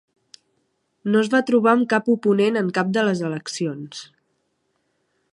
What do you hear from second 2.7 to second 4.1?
cap de les eleccions.